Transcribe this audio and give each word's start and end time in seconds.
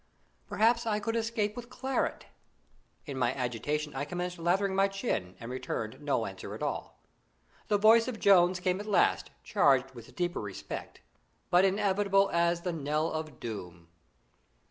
Perhaps 0.47 0.87
I 0.87 0.99
could 0.99 1.15
escape 1.15 1.55
with 1.55 1.69
claret. 1.69 2.25
In 3.05 3.19
my 3.19 3.35
agitation 3.35 3.93
I 3.93 4.03
commenced 4.03 4.39
lathering 4.39 4.73
my 4.73 4.87
chin 4.87 5.35
and 5.39 5.51
returned 5.51 6.01
no 6.01 6.25
answer 6.25 6.55
at 6.55 6.63
all. 6.63 7.03
The 7.67 7.77
voice 7.77 8.07
of 8.07 8.19
Jones 8.19 8.59
came 8.59 8.79
at 8.79 8.87
last, 8.87 9.29
charged 9.43 9.91
with 9.91 10.15
deeper 10.15 10.41
respect, 10.41 11.01
but 11.51 11.65
inevitable 11.65 12.31
as 12.33 12.61
the 12.61 12.73
knell 12.73 13.11
of 13.11 13.39
doom. 13.39 13.89